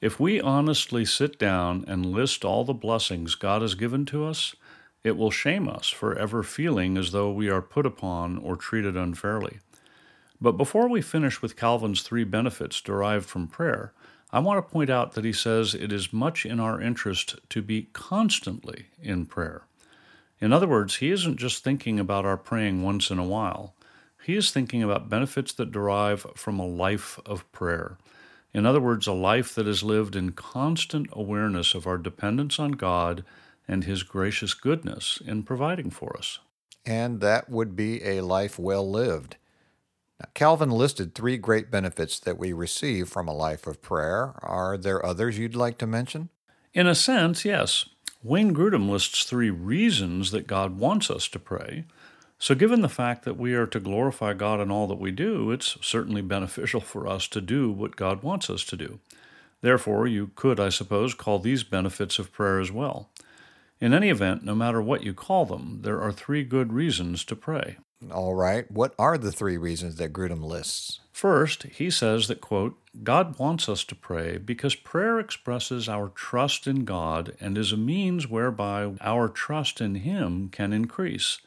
If 0.00 0.18
we 0.18 0.40
honestly 0.40 1.04
sit 1.04 1.38
down 1.38 1.84
and 1.86 2.06
list 2.06 2.44
all 2.44 2.64
the 2.64 2.72
blessings 2.72 3.34
God 3.34 3.62
has 3.62 3.74
given 3.74 4.04
to 4.06 4.24
us, 4.24 4.56
it 5.04 5.16
will 5.16 5.30
shame 5.30 5.68
us 5.68 5.88
for 5.88 6.18
ever 6.18 6.42
feeling 6.42 6.96
as 6.96 7.12
though 7.12 7.30
we 7.30 7.50
are 7.50 7.60
put 7.62 7.84
upon 7.84 8.38
or 8.38 8.56
treated 8.56 8.96
unfairly. 8.96 9.60
But 10.40 10.52
before 10.52 10.88
we 10.88 11.02
finish 11.02 11.42
with 11.42 11.56
Calvin's 11.56 12.02
three 12.02 12.24
benefits 12.24 12.80
derived 12.80 13.26
from 13.26 13.46
prayer, 13.46 13.92
I 14.32 14.40
want 14.40 14.58
to 14.58 14.72
point 14.72 14.90
out 14.90 15.12
that 15.12 15.24
he 15.24 15.32
says 15.32 15.74
it 15.74 15.92
is 15.92 16.12
much 16.12 16.44
in 16.44 16.58
our 16.58 16.80
interest 16.80 17.36
to 17.50 17.62
be 17.62 17.88
constantly 17.92 18.86
in 19.00 19.26
prayer. 19.26 19.62
In 20.40 20.52
other 20.52 20.66
words, 20.66 20.96
he 20.96 21.10
isn't 21.10 21.36
just 21.36 21.62
thinking 21.62 22.00
about 22.00 22.24
our 22.24 22.36
praying 22.36 22.82
once 22.82 23.10
in 23.10 23.18
a 23.18 23.24
while. 23.24 23.74
He 24.24 24.34
is 24.36 24.50
thinking 24.50 24.82
about 24.82 25.10
benefits 25.10 25.52
that 25.52 25.70
derive 25.70 26.26
from 26.34 26.58
a 26.58 26.66
life 26.66 27.20
of 27.26 27.50
prayer. 27.52 27.98
In 28.54 28.64
other 28.64 28.80
words, 28.80 29.08
a 29.08 29.12
life 29.12 29.54
that 29.56 29.66
is 29.66 29.82
lived 29.82 30.14
in 30.14 30.30
constant 30.30 31.08
awareness 31.12 31.74
of 31.74 31.86
our 31.86 31.98
dependence 31.98 32.60
on 32.60 32.72
God 32.72 33.24
and 33.66 33.82
His 33.82 34.04
gracious 34.04 34.54
goodness 34.54 35.20
in 35.26 35.42
providing 35.42 35.90
for 35.90 36.16
us. 36.16 36.38
And 36.86 37.20
that 37.20 37.50
would 37.50 37.74
be 37.74 38.04
a 38.04 38.20
life 38.20 38.58
well 38.58 38.88
lived. 38.88 39.36
Now, 40.20 40.28
Calvin 40.34 40.70
listed 40.70 41.14
three 41.14 41.36
great 41.36 41.70
benefits 41.70 42.20
that 42.20 42.38
we 42.38 42.52
receive 42.52 43.08
from 43.08 43.26
a 43.26 43.34
life 43.34 43.66
of 43.66 43.82
prayer. 43.82 44.34
Are 44.38 44.78
there 44.78 45.04
others 45.04 45.36
you'd 45.36 45.56
like 45.56 45.78
to 45.78 45.86
mention? 45.86 46.28
In 46.72 46.86
a 46.86 46.94
sense, 46.94 47.44
yes. 47.44 47.86
Wayne 48.22 48.54
Grudem 48.54 48.88
lists 48.88 49.24
three 49.24 49.50
reasons 49.50 50.30
that 50.30 50.46
God 50.46 50.78
wants 50.78 51.10
us 51.10 51.26
to 51.28 51.38
pray. 51.38 51.84
So, 52.38 52.54
given 52.54 52.82
the 52.82 52.88
fact 52.88 53.24
that 53.24 53.38
we 53.38 53.54
are 53.54 53.66
to 53.66 53.80
glorify 53.80 54.34
God 54.34 54.60
in 54.60 54.70
all 54.70 54.86
that 54.88 55.00
we 55.00 55.10
do, 55.10 55.50
it's 55.50 55.78
certainly 55.80 56.20
beneficial 56.20 56.80
for 56.80 57.06
us 57.06 57.26
to 57.28 57.40
do 57.40 57.70
what 57.70 57.96
God 57.96 58.22
wants 58.22 58.50
us 58.50 58.64
to 58.64 58.76
do. 58.76 58.98
Therefore, 59.60 60.06
you 60.06 60.30
could, 60.34 60.60
I 60.60 60.68
suppose, 60.68 61.14
call 61.14 61.38
these 61.38 61.62
benefits 61.62 62.18
of 62.18 62.32
prayer 62.32 62.60
as 62.60 62.70
well. 62.70 63.08
In 63.80 63.94
any 63.94 64.10
event, 64.10 64.44
no 64.44 64.54
matter 64.54 64.82
what 64.82 65.02
you 65.02 65.14
call 65.14 65.46
them, 65.46 65.80
there 65.82 66.00
are 66.00 66.12
three 66.12 66.44
good 66.44 66.72
reasons 66.72 67.24
to 67.24 67.36
pray. 67.36 67.76
All 68.10 68.34
right. 68.34 68.70
What 68.70 68.94
are 68.98 69.16
the 69.16 69.32
three 69.32 69.56
reasons 69.56 69.96
that 69.96 70.12
Grudem 70.12 70.44
lists? 70.44 71.00
First, 71.12 71.64
he 71.64 71.90
says 71.90 72.28
that, 72.28 72.40
quote, 72.40 72.76
God 73.02 73.38
wants 73.38 73.68
us 73.68 73.84
to 73.84 73.94
pray 73.94 74.36
because 74.36 74.74
prayer 74.74 75.18
expresses 75.18 75.88
our 75.88 76.08
trust 76.08 76.66
in 76.66 76.84
God 76.84 77.36
and 77.40 77.56
is 77.56 77.72
a 77.72 77.76
means 77.76 78.28
whereby 78.28 78.92
our 79.00 79.28
trust 79.28 79.80
in 79.80 79.96
Him 79.96 80.48
can 80.50 80.72
increase. 80.72 81.38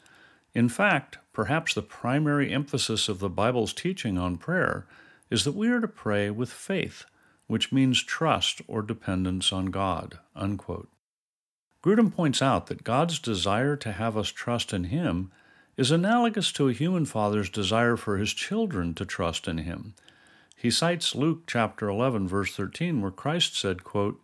In 0.54 0.68
fact, 0.68 1.18
perhaps 1.32 1.74
the 1.74 1.82
primary 1.82 2.52
emphasis 2.52 3.08
of 3.08 3.18
the 3.18 3.28
Bible's 3.28 3.72
teaching 3.72 4.18
on 4.18 4.38
prayer 4.38 4.86
is 5.30 5.44
that 5.44 5.54
we 5.54 5.68
are 5.68 5.80
to 5.80 5.88
pray 5.88 6.30
with 6.30 6.50
faith, 6.50 7.04
which 7.46 7.72
means 7.72 8.02
trust 8.02 8.60
or 8.66 8.82
dependence 8.82 9.52
on 9.52 9.66
God. 9.66 10.18
Unquote. 10.34 10.88
Grudem 11.82 12.12
points 12.12 12.42
out 12.42 12.66
that 12.66 12.84
God's 12.84 13.18
desire 13.18 13.76
to 13.76 13.92
have 13.92 14.16
us 14.16 14.28
trust 14.28 14.72
in 14.72 14.84
Him 14.84 15.30
is 15.78 15.92
analogous 15.92 16.50
to 16.50 16.68
a 16.68 16.72
human 16.72 17.06
father's 17.06 17.48
desire 17.48 17.96
for 17.96 18.18
his 18.18 18.34
children 18.34 18.92
to 18.92 19.06
trust 19.06 19.46
in 19.46 19.58
him. 19.58 19.94
He 20.56 20.72
cites 20.72 21.14
Luke 21.14 21.44
chapter 21.46 21.88
11 21.88 22.26
verse 22.26 22.54
13 22.54 23.00
where 23.00 23.12
Christ 23.12 23.56
said, 23.56 23.84
quote, 23.84 24.20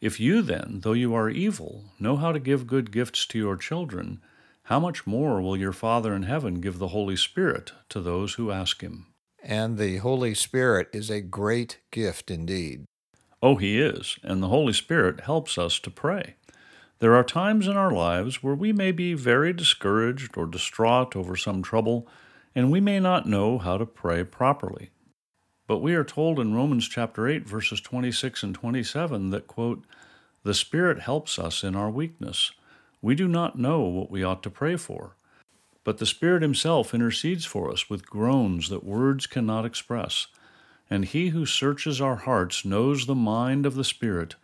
"If 0.00 0.18
you 0.18 0.42
then, 0.42 0.80
though 0.82 0.92
you 0.92 1.14
are 1.14 1.30
evil, 1.30 1.84
know 2.00 2.16
how 2.16 2.32
to 2.32 2.40
give 2.40 2.66
good 2.66 2.90
gifts 2.90 3.24
to 3.26 3.38
your 3.38 3.56
children, 3.56 4.20
how 4.70 4.78
much 4.80 5.04
more 5.04 5.42
will 5.42 5.56
your 5.56 5.72
Father 5.72 6.14
in 6.14 6.22
heaven 6.22 6.60
give 6.60 6.78
the 6.78 6.88
Holy 6.88 7.16
Spirit 7.16 7.72
to 7.88 8.00
those 8.00 8.34
who 8.34 8.52
ask 8.52 8.80
him?" 8.80 9.06
And 9.42 9.76
the 9.76 9.96
Holy 9.96 10.32
Spirit 10.32 10.88
is 10.92 11.10
a 11.10 11.20
great 11.20 11.80
gift 11.90 12.30
indeed. 12.30 12.84
Oh, 13.42 13.56
he 13.56 13.80
is, 13.80 14.16
and 14.22 14.40
the 14.40 14.48
Holy 14.48 14.72
Spirit 14.72 15.20
helps 15.20 15.58
us 15.58 15.80
to 15.80 15.90
pray. 15.90 16.36
There 17.00 17.16
are 17.16 17.24
times 17.24 17.66
in 17.66 17.76
our 17.76 17.90
lives 17.90 18.42
where 18.42 18.54
we 18.54 18.72
may 18.72 18.92
be 18.92 19.14
very 19.14 19.52
discouraged 19.52 20.36
or 20.36 20.46
distraught 20.46 21.16
over 21.16 21.34
some 21.34 21.62
trouble, 21.62 22.06
and 22.54 22.70
we 22.70 22.80
may 22.80 23.00
not 23.00 23.26
know 23.26 23.58
how 23.58 23.76
to 23.76 23.86
pray 23.86 24.22
properly. 24.22 24.90
But 25.66 25.78
we 25.78 25.94
are 25.94 26.04
told 26.04 26.38
in 26.38 26.54
Romans 26.54 26.88
chapter 26.88 27.26
8 27.26 27.48
verses 27.48 27.80
26 27.80 28.42
and 28.42 28.54
27 28.54 29.30
that 29.30 29.46
quote, 29.46 29.84
"The 30.44 30.54
Spirit 30.54 31.00
helps 31.00 31.38
us 31.38 31.64
in 31.64 31.74
our 31.74 31.90
weakness. 31.90 32.52
We 33.02 33.14
do 33.14 33.28
not 33.28 33.58
know 33.58 33.80
what 33.80 34.10
we 34.10 34.22
ought 34.22 34.42
to 34.42 34.50
pray 34.50 34.76
for, 34.76 35.16
but 35.84 35.98
the 35.98 36.06
Spirit 36.06 36.42
himself 36.42 36.94
intercedes 36.94 37.44
for 37.44 37.70
us 37.70 37.88
with 37.88 38.08
groans 38.08 38.68
that 38.68 38.84
words 38.84 39.26
cannot 39.26 39.64
express. 39.64 40.26
And 40.88 41.04
he 41.04 41.28
who 41.28 41.46
searches 41.46 42.00
our 42.00 42.16
hearts 42.16 42.64
knows 42.64 43.06
the 43.06 43.14
mind 43.14 43.66
of 43.66 43.74
the 43.74 43.84
Spirit." 43.84 44.34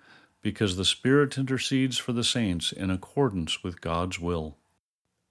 because 0.46 0.76
the 0.76 0.84
Spirit 0.84 1.36
intercedes 1.36 1.98
for 1.98 2.12
the 2.12 2.22
saints 2.22 2.70
in 2.70 2.88
accordance 2.88 3.64
with 3.64 3.80
God's 3.80 4.20
will. 4.20 4.56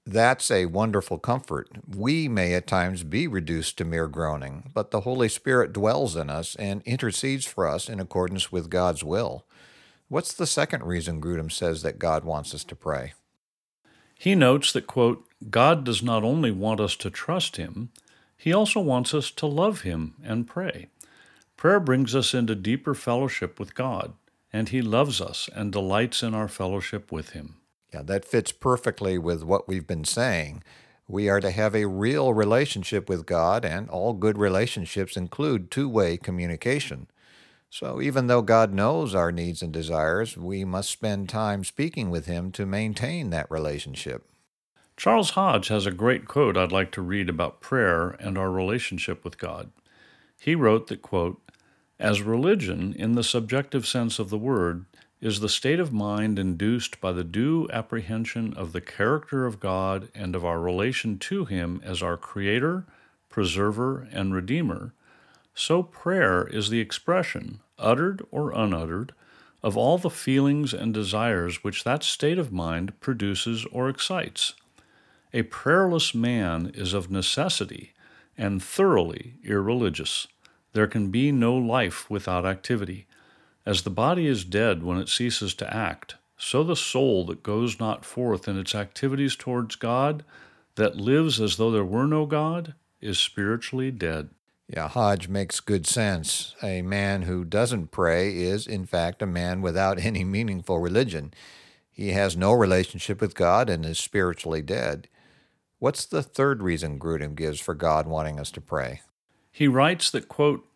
That's 0.06 0.52
a 0.52 0.66
wonderful 0.66 1.20
comfort. 1.20 1.70
We 1.88 2.28
may 2.28 2.54
at 2.54 2.68
times 2.68 3.04
be 3.04 3.26
reduced 3.26 3.78
to 3.78 3.86
mere 3.86 4.10
groaning, 4.10 4.72
but 4.74 4.92
the 4.92 5.00
Holy 5.00 5.30
Spirit 5.30 5.72
dwells 5.72 6.18
in 6.18 6.30
us 6.30 6.58
and 6.58 6.82
intercedes 6.84 7.46
for 7.46 7.66
us 7.66 7.88
in 7.88 8.02
accordance 8.02 8.52
with 8.52 8.70
God's 8.70 9.06
will. 9.06 9.46
What's 10.08 10.34
the 10.34 10.48
second 10.48 10.84
reason 10.84 11.22
Grudem 11.22 11.52
says 11.52 11.82
that 11.82 12.00
God 12.00 12.24
wants 12.24 12.54
us 12.54 12.64
to 12.66 12.76
pray? 12.76 13.14
He 14.18 14.36
notes 14.36 14.72
that, 14.72 14.88
quote, 14.88 15.28
God 15.50 15.84
does 15.84 16.02
not 16.02 16.24
only 16.24 16.52
want 16.52 16.80
us 16.80 16.96
to 16.98 17.10
trust 17.10 17.58
Him, 17.58 17.90
He 18.38 18.54
also 18.54 18.80
wants 18.80 19.14
us 19.14 19.32
to 19.32 19.46
love 19.46 19.82
Him 19.82 20.16
and 20.24 20.48
pray. 20.48 20.88
Prayer 21.58 21.80
brings 21.80 22.16
us 22.16 22.34
into 22.34 22.56
deeper 22.56 22.94
fellowship 22.94 23.60
with 23.60 23.76
God 23.76 24.14
and 24.56 24.70
He 24.70 24.82
loves 24.82 25.20
us 25.20 25.50
and 25.54 25.70
delights 25.70 26.24
in 26.24 26.34
our 26.34 26.48
fellowship 26.48 27.12
with 27.12 27.32
Him. 27.32 27.56
Yeah, 27.94 28.04
that 28.04 28.24
fits 28.24 28.54
perfectly 28.54 29.18
with 29.18 29.44
what 29.44 29.68
we've 29.68 29.86
been 29.86 30.06
saying. 30.06 30.64
We 31.10 31.28
are 31.28 31.42
to 31.42 31.52
have 31.52 31.76
a 31.76 31.90
real 31.90 32.34
relationship 32.34 33.10
with 33.10 33.26
God, 33.26 33.66
and 33.66 33.90
all 33.90 34.14
good 34.14 34.38
relationships 34.38 35.18
include 35.18 35.70
two 35.70 35.90
way 35.90 36.16
communication. 36.16 37.08
So, 37.78 38.02
even 38.02 38.28
though 38.28 38.42
God 38.42 38.74
knows 38.74 39.14
our 39.14 39.34
needs 39.34 39.62
and 39.62 39.74
desires, 39.74 40.38
we 40.38 40.64
must 40.64 40.90
spend 40.90 41.28
time 41.28 41.66
speaking 41.66 42.10
with 42.10 42.26
Him 42.26 42.54
to 42.54 42.66
maintain 42.66 43.32
that 43.32 43.52
relationship. 43.52 44.24
Charles 44.96 45.32
Hodge 45.32 45.68
has 45.68 45.86
a 45.86 45.92
great 45.92 46.26
quote 46.26 46.56
I'd 46.56 46.72
like 46.72 46.94
to 46.94 47.02
read 47.02 47.28
about 47.28 47.60
prayer 47.60 48.12
and 48.12 48.38
our 48.38 48.50
relationship 48.50 49.26
with 49.26 49.38
God. 49.38 49.72
He 50.40 50.56
wrote 50.56 50.88
that, 50.88 51.02
quote, 51.02 51.42
as 52.00 52.22
religion, 52.22 52.94
in 52.94 53.16
the 53.16 53.26
subjective 53.26 53.86
sense 53.86 54.20
of 54.20 54.30
the 54.30 54.38
word, 54.38 54.86
is 55.20 55.42
the 55.42 55.50
state 55.50 55.82
of 55.82 55.92
mind 55.92 56.40
induced 56.40 57.02
by 57.02 57.12
the 57.12 57.26
due 57.26 57.68
apprehension 57.74 58.54
of 58.54 58.72
the 58.72 58.80
character 58.80 59.46
of 59.46 59.60
God 59.60 60.08
and 60.16 60.34
of 60.34 60.46
our 60.46 60.62
relation 60.62 61.20
to 61.20 61.44
Him 61.44 61.82
as 61.84 62.02
our 62.02 62.16
Creator, 62.16 62.86
Preserver, 63.28 64.08
and 64.14 64.34
Redeemer, 64.34 64.94
so 65.58 65.82
prayer 65.82 66.46
is 66.46 66.70
the 66.70 66.82
expression, 66.82 67.62
uttered 67.78 68.24
or 68.32 68.52
unuttered, 68.52 69.14
of 69.64 69.76
all 69.76 69.98
the 69.98 70.10
feelings 70.10 70.74
and 70.74 70.94
desires 70.94 71.64
which 71.64 71.84
that 71.84 72.04
state 72.04 72.38
of 72.38 72.52
mind 72.52 73.00
produces 73.00 73.66
or 73.72 73.90
excites. 73.90 74.54
A 75.34 75.44
prayerless 75.44 76.14
man 76.14 76.72
is 76.74 76.94
of 76.94 77.10
necessity 77.10 77.94
and 78.38 78.62
thoroughly 78.62 79.36
irreligious. 79.44 80.28
There 80.74 80.88
can 80.88 81.10
be 81.10 81.32
no 81.32 81.56
life 81.56 82.10
without 82.10 82.46
activity. 82.46 83.08
As 83.66 83.82
the 83.82 83.90
body 83.90 84.28
is 84.28 84.46
dead 84.46 84.84
when 84.84 84.98
it 84.98 85.10
ceases 85.10 85.54
to 85.56 85.74
act, 85.74 86.16
so 86.38 86.64
the 86.64 86.76
soul 86.76 87.26
that 87.26 87.44
goes 87.44 87.80
not 87.80 88.06
forth 88.06 88.48
in 88.48 88.60
its 88.60 88.76
activities 88.76 89.36
towards 89.36 89.76
God, 89.76 90.24
that 90.76 90.98
lives 90.98 91.42
as 91.42 91.58
though 91.58 91.72
there 91.72 91.84
were 91.84 92.06
no 92.06 92.26
God, 92.26 92.76
is 93.02 93.18
spiritually 93.18 93.90
dead. 93.90 94.30
Yeah, 94.68 94.88
Hodge 94.88 95.28
makes 95.28 95.60
good 95.60 95.86
sense. 95.86 96.56
A 96.64 96.82
man 96.82 97.24
who 97.24 97.46
doesn't 97.46 97.92
pray 97.92 98.36
is, 98.36 98.66
in 98.66 98.86
fact, 98.86 99.22
a 99.22 99.28
man 99.28 99.62
without 99.62 100.00
any 100.00 100.24
meaningful 100.24 100.80
religion. 100.80 101.34
He 101.92 102.10
has 102.10 102.36
no 102.36 102.52
relationship 102.52 103.22
with 103.22 103.36
God 103.36 103.70
and 103.70 103.86
is 103.86 104.00
spiritually 104.00 104.62
dead. 104.62 105.08
What's 105.78 106.06
the 106.06 106.24
third 106.24 106.64
reason 106.64 107.00
Grudem 107.00 107.36
gives 107.36 107.60
for 107.60 107.76
God 107.76 108.08
wanting 108.08 108.40
us 108.40 108.50
to 108.52 108.62
pray? 108.62 109.02
He 109.52 109.68
writes 109.68 110.10
that, 110.12 110.28
quote, 110.28 110.68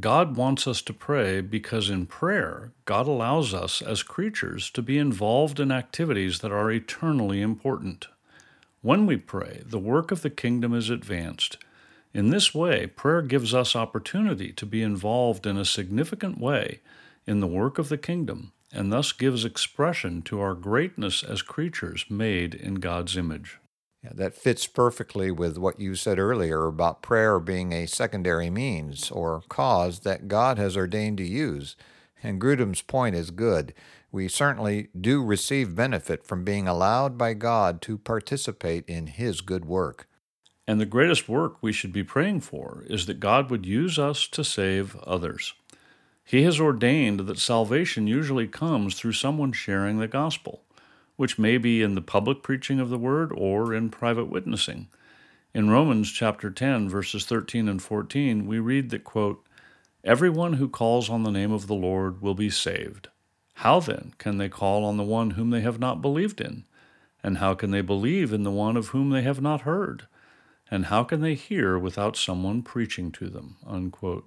God 0.00 0.36
wants 0.36 0.66
us 0.66 0.80
to 0.82 0.94
pray 0.94 1.42
because 1.42 1.90
in 1.90 2.06
prayer, 2.06 2.72
God 2.86 3.06
allows 3.06 3.52
us 3.52 3.82
as 3.82 4.02
creatures 4.02 4.70
to 4.70 4.80
be 4.80 4.96
involved 4.96 5.60
in 5.60 5.70
activities 5.70 6.38
that 6.38 6.52
are 6.52 6.70
eternally 6.70 7.42
important. 7.42 8.06
When 8.80 9.04
we 9.04 9.16
pray, 9.18 9.62
the 9.66 9.78
work 9.78 10.10
of 10.10 10.22
the 10.22 10.30
kingdom 10.30 10.72
is 10.72 10.88
advanced. 10.88 11.58
In 12.14 12.30
this 12.30 12.54
way, 12.54 12.86
prayer 12.86 13.22
gives 13.22 13.54
us 13.54 13.74
opportunity 13.74 14.52
to 14.52 14.66
be 14.66 14.82
involved 14.82 15.46
in 15.46 15.56
a 15.56 15.64
significant 15.64 16.38
way 16.38 16.80
in 17.26 17.40
the 17.40 17.46
work 17.46 17.78
of 17.78 17.88
the 17.88 17.98
kingdom 17.98 18.52
and 18.72 18.92
thus 18.92 19.12
gives 19.12 19.44
expression 19.44 20.22
to 20.22 20.40
our 20.40 20.54
greatness 20.54 21.22
as 21.22 21.42
creatures 21.42 22.06
made 22.08 22.54
in 22.54 22.76
God's 22.76 23.16
image. 23.16 23.58
Yeah, 24.02 24.12
that 24.14 24.34
fits 24.34 24.66
perfectly 24.66 25.30
with 25.30 25.58
what 25.58 25.78
you 25.78 25.94
said 25.94 26.18
earlier 26.18 26.66
about 26.66 27.02
prayer 27.02 27.38
being 27.38 27.72
a 27.72 27.86
secondary 27.86 28.50
means 28.50 29.10
or 29.10 29.42
cause 29.48 30.00
that 30.00 30.26
God 30.26 30.58
has 30.58 30.76
ordained 30.76 31.18
to 31.18 31.24
use. 31.24 31.76
And 32.22 32.40
Grudem's 32.40 32.82
point 32.82 33.14
is 33.14 33.30
good. 33.30 33.74
We 34.10 34.26
certainly 34.28 34.88
do 34.98 35.22
receive 35.22 35.76
benefit 35.76 36.24
from 36.24 36.44
being 36.44 36.66
allowed 36.66 37.16
by 37.16 37.34
God 37.34 37.80
to 37.82 37.96
participate 37.96 38.84
in 38.88 39.06
His 39.06 39.40
good 39.40 39.64
work. 39.64 40.08
And 40.66 40.80
the 40.80 40.86
greatest 40.86 41.28
work 41.28 41.56
we 41.60 41.72
should 41.72 41.92
be 41.92 42.04
praying 42.04 42.40
for 42.40 42.84
is 42.86 43.06
that 43.06 43.20
God 43.20 43.50
would 43.50 43.66
use 43.66 43.98
us 43.98 44.26
to 44.28 44.44
save 44.44 44.96
others. 44.96 45.54
He 46.24 46.42
has 46.42 46.60
ordained 46.60 47.20
that 47.20 47.38
salvation 47.38 48.06
usually 48.06 48.46
comes 48.46 48.94
through 48.94 49.12
someone 49.12 49.52
sharing 49.52 49.98
the 49.98 50.08
gospel 50.08 50.62
which 51.16 51.38
may 51.38 51.58
be 51.58 51.82
in 51.82 51.94
the 51.94 52.00
public 52.00 52.42
preaching 52.42 52.80
of 52.80 52.90
the 52.90 52.98
word 52.98 53.32
or 53.32 53.74
in 53.74 53.88
private 53.90 54.24
witnessing. 54.24 54.88
In 55.54 55.70
Romans 55.70 56.10
chapter 56.10 56.50
10 56.50 56.88
verses 56.88 57.24
13 57.26 57.68
and 57.68 57.82
14, 57.82 58.46
we 58.46 58.58
read 58.58 58.90
that 58.90 59.04
quote, 59.04 59.44
"Everyone 60.02 60.54
who 60.54 60.68
calls 60.68 61.10
on 61.10 61.22
the 61.22 61.30
name 61.30 61.52
of 61.52 61.66
the 61.66 61.74
Lord 61.74 62.22
will 62.22 62.34
be 62.34 62.50
saved. 62.50 63.08
How 63.54 63.78
then 63.78 64.14
can 64.18 64.38
they 64.38 64.48
call 64.48 64.84
on 64.84 64.96
the 64.96 65.04
one 65.04 65.30
whom 65.32 65.50
they 65.50 65.60
have 65.60 65.78
not 65.78 66.02
believed 66.02 66.40
in? 66.40 66.64
And 67.22 67.38
how 67.38 67.54
can 67.54 67.70
they 67.70 67.82
believe 67.82 68.32
in 68.32 68.42
the 68.42 68.50
one 68.50 68.76
of 68.76 68.88
whom 68.88 69.10
they 69.10 69.22
have 69.22 69.40
not 69.40 69.60
heard? 69.60 70.08
And 70.72 70.86
how 70.86 71.04
can 71.04 71.20
they 71.20 71.34
hear 71.34 71.78
without 71.78 72.16
someone 72.16 72.62
preaching 72.62 73.12
to 73.12 73.28
them?" 73.28 73.56
Unquote. 73.66 74.26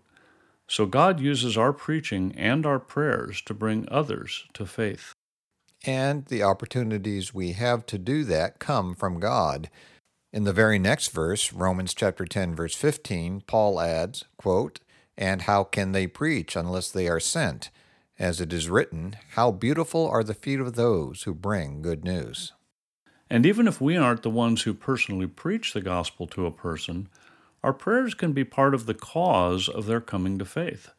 So 0.68 0.86
God 0.86 1.20
uses 1.20 1.58
our 1.58 1.74
preaching 1.74 2.34
and 2.38 2.66
our 2.66 2.80
prayers 2.80 3.42
to 3.48 3.54
bring 3.54 3.88
others 3.90 4.46
to 4.54 4.66
faith 4.66 5.14
and 5.86 6.26
the 6.26 6.44
opportunities 6.44 7.34
we 7.34 7.54
have 7.54 7.86
to 7.86 7.98
do 7.98 8.24
that 8.26 8.60
come 8.60 8.96
from 8.96 9.20
God. 9.20 9.70
In 10.34 10.44
the 10.44 10.54
very 10.54 10.80
next 10.80 11.12
verse, 11.12 11.54
Romans 11.54 11.94
chapter 11.94 12.26
10 12.26 12.56
verse 12.56 12.76
15, 12.76 13.42
Paul 13.42 13.80
adds, 13.80 14.26
quote, 14.38 14.80
"And 15.18 15.44
how 15.44 15.64
can 15.64 15.92
they 15.92 16.08
preach 16.08 16.56
unless 16.56 16.92
they 16.92 17.08
are 17.08 17.20
sent? 17.20 17.70
As 18.18 18.42
it 18.42 18.52
is 18.52 18.70
written, 18.70 19.18
how 19.32 19.52
beautiful 19.52 20.08
are 20.08 20.24
the 20.24 20.34
feet 20.34 20.60
of 20.60 20.76
those 20.76 21.24
who 21.24 21.34
bring 21.34 21.82
good 21.82 22.04
news." 22.04 22.54
And 23.30 23.46
even 23.46 23.68
if 23.68 23.82
we 23.82 23.98
aren't 23.98 24.22
the 24.22 24.30
ones 24.30 24.64
who 24.64 24.74
personally 24.74 25.28
preach 25.28 25.74
the 25.74 25.82
gospel 25.82 26.28
to 26.28 26.46
a 26.46 26.52
person, 26.52 27.10
our 27.64 27.74
prayers 27.74 28.14
can 28.14 28.32
be 28.32 28.44
part 28.44 28.74
of 28.76 28.86
the 28.86 28.94
cause 28.94 29.68
of 29.68 29.88
their 29.88 30.02
coming 30.02 30.38
to 30.38 30.46
faith. 30.46 30.92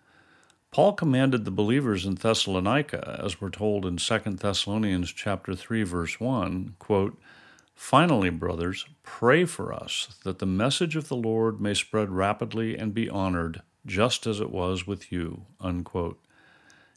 Paul 0.73 0.95
commanded 0.95 1.45
the 1.45 1.51
believers 1.51 2.05
in 2.05 2.17
Thessalonica, 2.17 3.21
as 3.23 3.41
we're 3.41 3.51
told 3.51 3.87
in 3.87 3.97
2 3.97 4.19
Thessalonians 4.19 5.13
chapter 5.13 5.55
3 5.55 5.85
verse 5.85 6.19
1, 6.21 6.75
quote, 6.79 7.19
Finally, 7.75 8.31
brothers, 8.31 8.87
pray 9.03 9.45
for 9.45 9.73
us 9.73 10.17
that 10.25 10.39
the 10.39 10.47
message 10.47 10.97
of 10.97 11.09
the 11.09 11.17
Lord 11.17 11.61
may 11.61 11.75
spread 11.75 12.11
rapidly 12.11 12.77
and 12.77 12.93
be 12.93 13.09
honored, 13.09 13.63
just 13.85 14.27
as 14.27 14.41
it 14.41 14.51
was 14.51 14.87
with 14.87 15.13
you. 15.13 15.43
Unquote. 15.61 16.19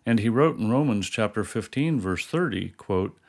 And 0.05 0.19
he 0.19 0.29
wrote 0.29 0.57
in 0.57 0.71
Romans 0.71 1.09
chapter 1.09 1.43
15 1.43 1.99
verse 1.99 2.25
30, 2.25 2.69
quote, 2.69 3.19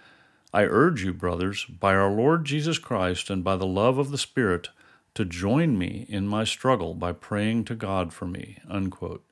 I 0.52 0.64
urge 0.64 1.04
you, 1.04 1.12
brothers, 1.12 1.64
by 1.64 1.94
our 1.94 2.10
Lord 2.10 2.44
Jesus 2.44 2.78
Christ 2.78 3.30
and 3.30 3.44
by 3.44 3.56
the 3.56 3.66
love 3.66 3.98
of 3.98 4.10
the 4.10 4.18
Spirit, 4.18 4.70
to 5.14 5.24
join 5.24 5.78
me 5.78 6.06
in 6.08 6.26
my 6.26 6.44
struggle 6.44 6.94
by 6.94 7.12
praying 7.12 7.64
to 7.66 7.74
God 7.74 8.12
for 8.12 8.26
me. 8.26 8.58
Unquote. 8.68 9.24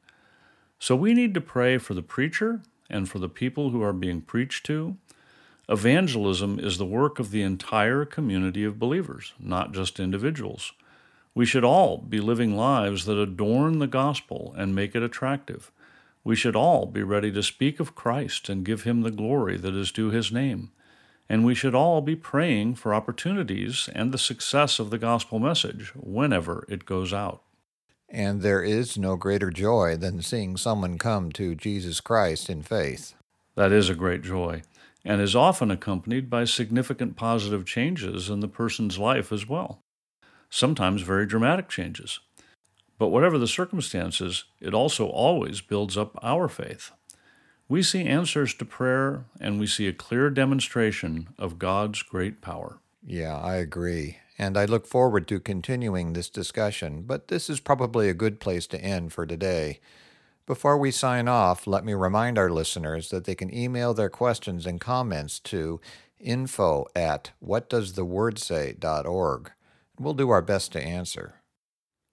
So 0.79 0.95
we 0.95 1.15
need 1.15 1.35
to 1.35 1.41
pray 1.41 1.79
for 1.79 1.95
the 1.95 2.03
preacher 2.03 2.63
and 2.89 3.09
for 3.09 3.19
the 3.19 3.29
people 3.29 3.71
who 3.71 3.83
are 3.83 3.93
being 3.93 4.21
preached 4.21 4.65
to. 4.67 4.97
Evangelism 5.69 6.59
is 6.59 6.79
the 6.79 6.87
work 6.87 7.19
of 7.19 7.31
the 7.31 7.43
entire 7.43 8.05
community 8.05 8.65
of 8.65 8.79
believers, 8.79 9.35
not 9.41 9.73
just 9.73 10.01
individuals. 10.01 10.73
We 11.35 11.45
should 11.45 11.65
all 11.65 11.99
be 11.99 12.21
living 12.21 12.57
lives 12.57 13.05
that 13.05 13.19
adorn 13.19 13.79
the 13.79 13.87
gospel 13.87 14.55
and 14.57 14.75
make 14.75 14.95
it 14.95 15.03
attractive. 15.03 15.71
We 16.25 16.37
should 16.37 16.57
all 16.57 16.87
be 16.87 17.03
ready 17.03 17.31
to 17.33 17.43
speak 17.43 17.81
of 17.81 17.95
Christ 17.95 18.49
and 18.49 18.65
give 18.65 18.85
him 18.85 19.03
the 19.03 19.11
glory 19.11 19.57
that 19.57 19.75
is 19.75 19.93
due 19.93 20.11
his 20.11 20.33
name. 20.33 20.71
And 21.29 21.45
we 21.45 21.55
should 21.55 21.75
all 21.75 22.01
be 22.01 22.17
praying 22.17 22.77
for 22.77 22.95
opportunities 22.95 23.89
and 23.95 24.13
the 24.13 24.19
success 24.19 24.79
of 24.79 24.91
the 24.91 24.99
gospel 24.99 25.39
message 25.39 25.93
whenever 25.95 26.65
it 26.69 26.87
goes 26.87 27.13
out. 27.13 27.43
And 28.09 28.41
there 28.41 28.63
is 28.63 28.97
no 28.97 29.17
greater 29.17 29.51
joy 29.51 29.97
than 29.97 30.23
seeing 30.23 30.57
someone 30.57 30.97
come 30.97 31.31
to 31.33 31.55
Jesus 31.55 32.01
Christ 32.01 32.49
in 32.49 32.63
faith. 32.63 33.15
That 33.55 33.73
is 33.73 33.91
a 33.91 33.95
great 33.95 34.23
joy, 34.23 34.63
and 35.05 35.21
is 35.21 35.37
often 35.37 35.71
accompanied 35.71 36.31
by 36.31 36.45
significant 36.45 37.17
positive 37.17 37.67
changes 37.67 38.31
in 38.31 38.41
the 38.41 38.49
person's 38.49 38.99
life 38.99 39.31
as 39.31 39.47
well. 39.47 39.81
Sometimes 40.49 41.03
very 41.03 41.27
dramatic 41.27 41.69
changes. 41.69 42.21
But 42.99 43.09
whatever 43.09 43.37
the 43.37 43.47
circumstances, 43.47 44.45
it 44.61 44.73
also 44.73 45.07
always 45.07 45.61
builds 45.61 45.99
up 45.99 46.19
our 46.23 46.49
faith. 46.49 46.93
We 47.69 47.83
see 47.83 48.05
answers 48.05 48.55
to 48.55 48.65
prayer, 48.65 49.25
and 49.41 49.61
we 49.61 49.67
see 49.67 49.87
a 49.87 49.93
clear 49.93 50.31
demonstration 50.31 51.29
of 51.39 51.59
God's 51.59 52.03
great 52.03 52.41
power. 52.41 52.79
Yeah, 53.05 53.37
I 53.37 53.57
agree 53.57 54.19
and 54.39 54.57
I 54.57 54.65
look 54.67 54.87
forward 54.87 55.27
to 55.29 55.41
continuing 55.41 56.13
this 56.13 56.31
discussion, 56.31 57.03
but 57.03 57.27
this 57.29 57.51
is 57.51 57.59
probably 57.59 58.09
a 58.09 58.15
good 58.15 58.39
place 58.39 58.69
to 58.69 58.81
end 58.81 59.13
for 59.13 59.27
today. 59.27 59.81
Before 60.47 60.79
we 60.79 60.93
sign 60.93 61.29
off, 61.29 61.67
let 61.67 61.85
me 61.85 61.93
remind 61.93 62.39
our 62.39 62.49
listeners 62.49 63.11
that 63.11 63.25
they 63.25 63.35
can 63.35 63.53
email 63.53 63.93
their 63.93 64.09
questions 64.09 64.65
and 64.65 64.81
comments 64.81 65.41
to 65.41 65.81
info 66.21 66.87
at 66.95 67.33
whatdoesthewordsay.org. 67.45 69.51
We'll 69.99 70.15
do 70.15 70.31
our 70.31 70.43
best 70.43 70.71
to 70.73 70.81
answer. 70.81 71.35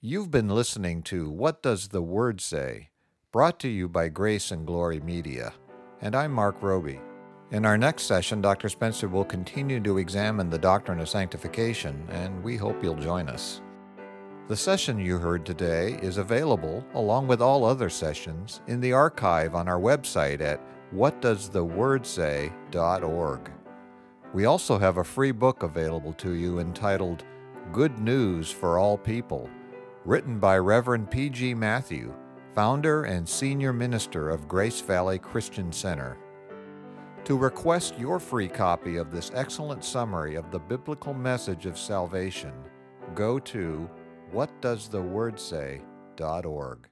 You've 0.02 0.32
been 0.32 0.50
listening 0.50 1.04
to 1.04 1.30
What 1.30 1.62
Does 1.62 1.90
the 1.90 2.02
Word 2.02 2.42
Say? 2.42 2.90
Brought 3.36 3.60
to 3.60 3.68
you 3.68 3.90
by 3.90 4.08
Grace 4.08 4.52
and 4.52 4.66
Glory 4.66 5.02
Media. 5.02 5.52
And 6.00 6.16
I'm 6.16 6.32
Mark 6.32 6.56
Roby. 6.62 7.02
In 7.52 7.66
our 7.66 7.78
next 7.78 8.04
session, 8.04 8.40
Dr. 8.40 8.70
Spencer 8.70 9.10
will 9.10 9.26
continue 9.26 9.82
to 9.82 9.98
examine 9.98 10.50
the 10.50 10.58
doctrine 10.58 11.02
of 11.02 11.10
sanctification, 11.10 12.08
and 12.12 12.42
we 12.42 12.56
hope 12.56 12.82
you'll 12.82 12.96
join 12.96 13.28
us. 13.28 13.62
The 14.48 14.56
session 14.56 14.98
you 14.98 15.18
heard 15.18 15.46
today 15.46 16.00
is 16.02 16.18
available, 16.18 16.86
along 16.94 17.28
with 17.28 17.42
all 17.42 17.66
other 17.66 17.90
sessions, 17.90 18.62
in 18.68 18.80
the 18.80 18.94
archive 18.94 19.54
on 19.54 19.68
our 19.68 19.82
website 19.82 20.40
at 20.40 20.62
whatdoesthewordsay.org. 20.94 23.52
We 24.34 24.46
also 24.46 24.78
have 24.78 24.96
a 24.96 25.04
free 25.04 25.34
book 25.34 25.64
available 25.64 26.14
to 26.14 26.36
you 26.36 26.60
entitled 26.60 27.26
Good 27.74 28.00
News 28.00 28.50
for 28.50 28.80
All 28.80 28.98
People, 28.98 29.50
written 30.06 30.40
by 30.40 30.58
Reverend 30.58 31.12
P.G. 31.12 31.54
Matthew, 31.54 32.14
founder 32.56 33.04
and 33.04 33.28
senior 33.28 33.74
minister 33.74 34.30
of 34.30 34.48
Grace 34.48 34.80
Valley 34.80 35.20
Christian 35.20 35.74
Center. 35.74 36.18
To 37.26 37.38
request 37.38 38.00
your 38.00 38.18
free 38.18 38.48
copy 38.48 38.96
of 38.96 39.12
this 39.12 39.30
excellent 39.36 39.84
summary 39.84 40.36
of 40.36 40.52
the 40.52 40.60
biblical 40.60 41.14
message 41.14 41.66
of 41.66 41.78
salvation, 41.78 42.54
go 43.14 43.40
to 43.40 43.90
whatdoesthewordsay.org. 44.34 46.80